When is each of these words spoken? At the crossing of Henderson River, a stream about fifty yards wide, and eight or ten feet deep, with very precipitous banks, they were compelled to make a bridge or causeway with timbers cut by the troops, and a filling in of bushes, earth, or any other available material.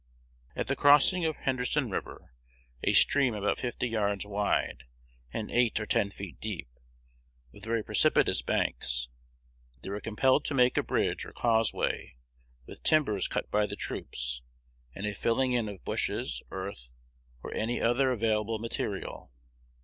At 0.55 0.65
the 0.65 0.75
crossing 0.75 1.25
of 1.25 1.35
Henderson 1.35 1.91
River, 1.91 2.33
a 2.83 2.91
stream 2.91 3.35
about 3.35 3.59
fifty 3.59 3.87
yards 3.87 4.25
wide, 4.25 4.85
and 5.31 5.51
eight 5.51 5.79
or 5.79 5.85
ten 5.85 6.09
feet 6.09 6.39
deep, 6.41 6.67
with 7.51 7.65
very 7.65 7.83
precipitous 7.83 8.41
banks, 8.41 9.09
they 9.83 9.91
were 9.91 10.01
compelled 10.01 10.43
to 10.45 10.55
make 10.55 10.75
a 10.75 10.81
bridge 10.81 11.23
or 11.23 11.33
causeway 11.33 12.15
with 12.65 12.81
timbers 12.81 13.27
cut 13.27 13.51
by 13.51 13.67
the 13.67 13.75
troops, 13.75 14.41
and 14.95 15.05
a 15.05 15.13
filling 15.13 15.51
in 15.53 15.69
of 15.69 15.85
bushes, 15.85 16.41
earth, 16.49 16.89
or 17.43 17.53
any 17.53 17.79
other 17.79 18.11
available 18.11 18.57
material. 18.57 19.31